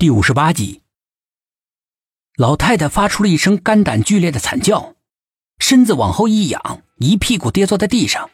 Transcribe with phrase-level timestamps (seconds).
[0.00, 0.80] 第五十八集，
[2.38, 4.94] 老太太发出了一声肝胆剧烈的惨叫，
[5.58, 8.30] 身子往后一仰，一屁股跌坐在地上，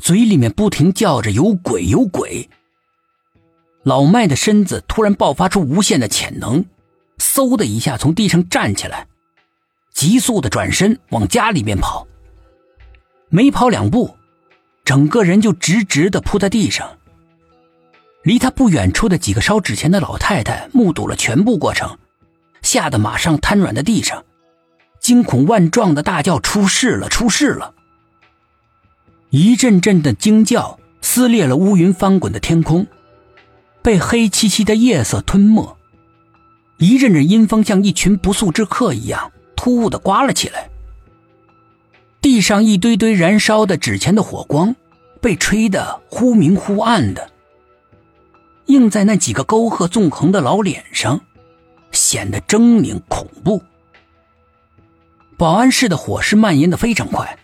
[0.00, 2.50] 嘴里面不停叫着“有鬼，有鬼”。
[3.84, 6.64] 老麦的身子突然爆发出无限的潜能，
[7.16, 9.06] 嗖的一下从地上站起来，
[9.94, 12.08] 急速的转身往家里面跑。
[13.28, 14.16] 没跑两步，
[14.84, 16.98] 整个人就直直的扑在地上。
[18.22, 21.98] 离他不远处的几个烧纸钱的老太太目睹了全部过程，
[22.62, 24.24] 吓得马上瘫软在地上，
[25.00, 27.08] 惊恐万状的大叫：“出事了！
[27.08, 27.74] 出事了！”
[29.30, 32.86] 一阵阵的惊叫撕裂了乌云翻滚的天空，
[33.82, 35.76] 被黑漆漆的夜色吞没。
[36.78, 40.68] 一阵阵阴风像一群不速之客一样突兀的刮了起来，
[42.20, 44.76] 地上一堆堆燃烧的纸钱的火光
[45.20, 47.30] 被吹得忽明忽暗的。
[48.66, 51.20] 映在那几个沟壑纵横的老脸上，
[51.90, 53.62] 显得狰狞恐怖。
[55.36, 57.38] 保安室的火势蔓延的非常快。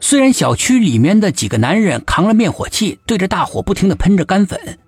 [0.00, 4.78] 虽然小区里面的几个男人扛了灭火器，对着大火不停的喷着干粉，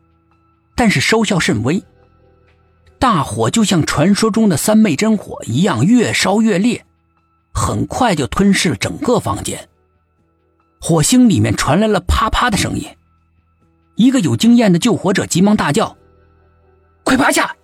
[0.74, 1.82] 但是收效甚微。
[2.98, 6.84] 大火就像传说中的三昧真火一样，越烧越烈，
[7.54, 9.68] 很快就吞噬了整个房间。
[10.78, 12.86] 火星里面传来了啪啪的声音。
[13.96, 15.96] 一个有经验的救火者急忙大叫
[17.02, 17.56] ：“快趴下！”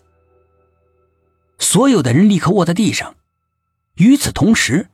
[1.59, 3.15] 所有的人立刻卧在地上。
[3.97, 4.89] 与此同时，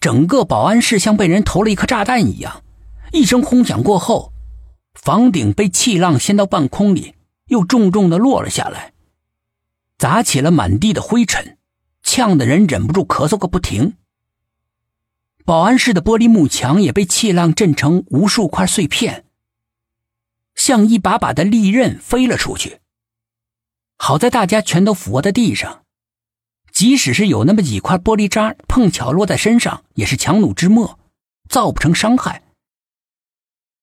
[0.00, 2.62] 整个保安室像被人投了一颗炸弹一样，
[3.12, 4.32] 一声轰响过后，
[4.94, 7.14] 房顶被气浪掀到半空里，
[7.48, 8.94] 又重重的落了下来，
[9.98, 11.58] 砸起了满地的灰尘，
[12.02, 13.94] 呛得人忍不住咳嗽个不停。
[15.44, 19.23] 保安室的玻璃幕墙也被气浪震成无数块碎片。
[20.54, 22.80] 像一把把的利刃飞了出去。
[23.96, 25.84] 好在大家全都俯卧在地上，
[26.72, 30.98] 即使是有那么几块玻璃渣碰巧落在身上，也是强弩之末，
[31.48, 32.42] 造不成伤害。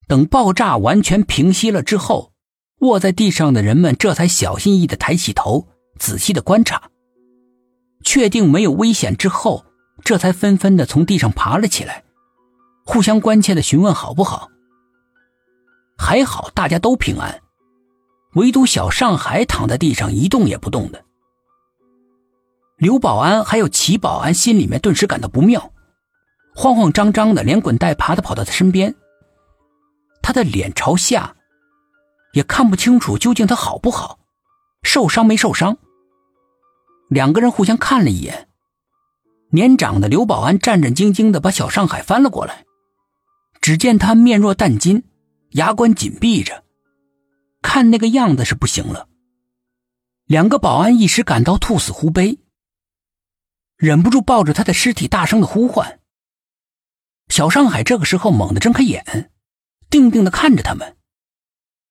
[0.06, 2.32] 等爆炸完全平息了之后，
[2.80, 5.68] 卧在地上的人们这才小心翼翼的抬起头，
[5.98, 6.90] 仔细的观察，
[8.04, 9.64] 确定没有危险之后，
[10.04, 12.04] 这才纷纷的从地上爬了起来，
[12.84, 14.50] 互相关切的询问好不好。
[15.96, 17.42] 还好大家都平安，
[18.34, 21.04] 唯独小上海躺在地上一动也不动的。
[22.76, 25.72] 刘保安还有齐保安心里面顿时感到不妙，
[26.54, 28.94] 慌慌张张的连滚带爬的跑到他身边。
[30.20, 31.36] 他的脸朝下，
[32.32, 34.18] 也看不清楚究竟他好不好，
[34.82, 35.78] 受伤没受伤。
[37.08, 38.48] 两个人互相看了一眼，
[39.50, 42.64] 年长的刘保安战战兢兢的把小上海翻了过来，
[43.60, 45.04] 只见他面若淡金。
[45.52, 46.64] 牙关紧闭着，
[47.60, 49.08] 看那个样子是不行了。
[50.24, 52.38] 两个保安一时感到兔死狐悲，
[53.76, 56.00] 忍不住抱着他的尸体大声的呼唤。
[57.28, 59.30] 小上海这个时候猛地睁开眼，
[59.90, 60.96] 定定的看着他们。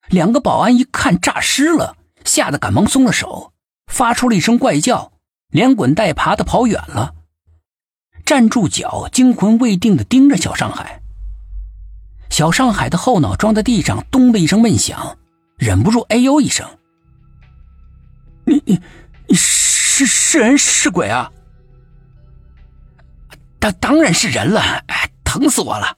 [0.09, 3.53] 两个保安一看诈尸了，吓得赶忙松了手，
[3.85, 5.13] 发出了一声怪叫，
[5.49, 7.15] 连滚带爬的跑远了，
[8.25, 11.00] 站住脚，惊魂未定的盯着小上海。
[12.31, 15.17] 小上海的后脑撞在地上，咚的一声闷响，
[15.57, 16.65] 忍不住哎呦一声。
[18.45, 18.81] 你你
[19.27, 21.29] 你是是人是鬼啊？
[23.59, 25.97] 当当然是人了，哎，疼死我了！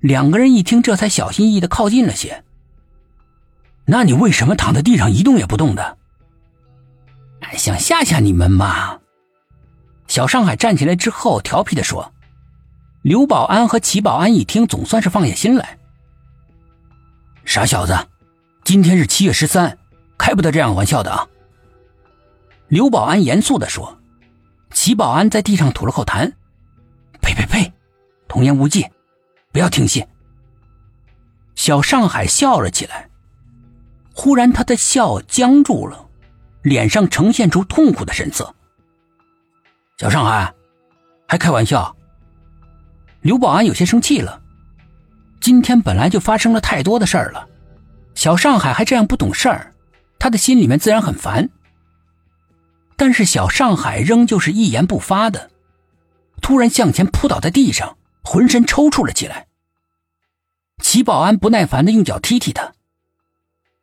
[0.00, 2.44] 两个人一听，这才小心翼翼的靠近了些。
[3.86, 5.96] 那你为什么躺在地上一动也不动的？
[7.52, 8.98] 想吓吓你们嘛。
[10.08, 12.12] 小上海站起来之后，调皮的说。
[13.02, 15.78] 刘保安和齐保安一听，总算是放下心来。
[17.44, 18.06] 傻小子，
[18.62, 19.76] 今天是七月十三，
[20.16, 21.26] 开不得这样玩笑的啊！
[22.68, 23.98] 刘保安严肃的说。
[24.70, 26.32] 齐保安在地上吐了口痰
[27.20, 27.70] ：“呸呸呸，
[28.26, 28.86] 童言无忌，
[29.52, 30.06] 不要听信。”
[31.54, 33.10] 小上海笑了起来，
[34.14, 36.06] 忽然他的笑僵住了，
[36.62, 38.54] 脸上呈现出痛苦的神色。
[39.98, 40.54] 小上海，
[41.28, 41.94] 还开玩笑？
[43.22, 44.42] 刘保安有些生气了，
[45.40, 47.48] 今天本来就发生了太多的事儿了，
[48.14, 49.72] 小上海还这样不懂事儿，
[50.18, 51.48] 他的心里面自然很烦。
[52.96, 55.50] 但是小上海仍旧是一言不发的，
[56.40, 59.46] 突然向前扑倒在地上，浑身抽搐了起来。
[60.82, 62.72] 齐保安不耐烦的用脚踢踢他：“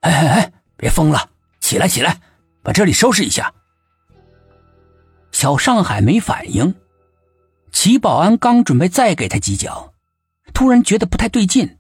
[0.02, 1.30] 哎哎哎，别疯了，
[1.62, 2.20] 起来起来，
[2.62, 3.54] 把这里收拾一下。”
[5.32, 6.76] 小上海没反应。
[7.72, 9.94] 齐保安刚准备再给他几脚，
[10.54, 11.78] 突然觉得不太对劲，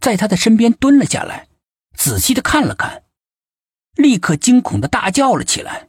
[0.00, 1.48] 在他的身边蹲了下来，
[1.94, 3.04] 仔细的看了看，
[3.94, 5.87] 立刻惊恐的大叫了起来。